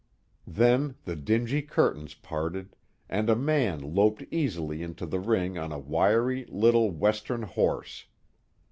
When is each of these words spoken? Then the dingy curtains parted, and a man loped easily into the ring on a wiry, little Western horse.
Then 0.47 0.95
the 1.03 1.15
dingy 1.15 1.61
curtains 1.61 2.15
parted, 2.15 2.75
and 3.07 3.29
a 3.29 3.35
man 3.35 3.93
loped 3.93 4.23
easily 4.31 4.81
into 4.81 5.05
the 5.05 5.19
ring 5.19 5.59
on 5.59 5.71
a 5.71 5.77
wiry, 5.77 6.45
little 6.45 6.89
Western 6.89 7.43
horse. 7.43 8.07